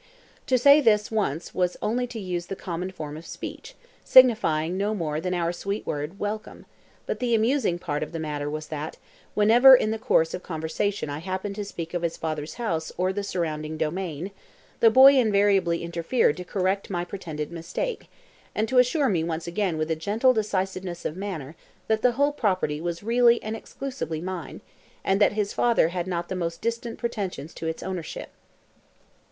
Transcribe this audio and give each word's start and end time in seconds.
To 0.47 0.57
say 0.57 0.81
this 0.81 1.11
once 1.11 1.53
was 1.53 1.77
only 1.79 2.07
to 2.07 2.19
use 2.19 2.47
the 2.47 2.55
common 2.55 2.89
form 2.89 3.15
of 3.17 3.25
speech, 3.27 3.75
signifying 4.03 4.75
no 4.75 4.95
more 4.95 5.21
than 5.21 5.35
our 5.35 5.53
sweet 5.53 5.85
word 5.85 6.17
"welcome," 6.19 6.65
but 7.05 7.19
the 7.19 7.35
amusing 7.35 7.77
part 7.77 8.01
of 8.01 8.11
the 8.11 8.17
matter 8.17 8.49
was 8.49 8.69
that, 8.69 8.97
whenever 9.35 9.75
in 9.75 9.91
the 9.91 9.99
course 9.99 10.33
of 10.33 10.41
conversation 10.41 11.07
I 11.07 11.19
happened 11.19 11.53
to 11.57 11.63
speak 11.63 11.93
of 11.93 12.01
his 12.01 12.17
father's 12.17 12.55
house 12.55 12.91
or 12.97 13.13
the 13.13 13.21
surrounding 13.21 13.77
domain, 13.77 14.31
the 14.79 14.89
boy 14.89 15.19
invariably 15.19 15.83
interfered 15.83 16.35
to 16.37 16.43
correct 16.43 16.89
my 16.89 17.05
pretended 17.05 17.51
mistake, 17.51 18.07
and 18.55 18.67
to 18.69 18.79
assure 18.79 19.07
me 19.07 19.23
once 19.23 19.45
again 19.45 19.77
with 19.77 19.91
a 19.91 19.95
gentle 19.95 20.33
decisiveness 20.33 21.05
of 21.05 21.15
manner 21.15 21.55
that 21.87 22.01
the 22.01 22.13
whole 22.13 22.31
property 22.31 22.81
was 22.81 23.03
really 23.03 23.39
and 23.43 23.55
exclusively 23.55 24.19
mine, 24.19 24.61
and 25.03 25.21
that 25.21 25.33
his 25.33 25.53
father 25.53 25.89
had 25.89 26.07
not 26.07 26.27
the 26.27 26.35
most 26.35 26.59
distant 26.59 26.97
pretensions 26.97 27.53
to 27.53 27.67
its 27.67 27.83
ownership. 27.83 28.31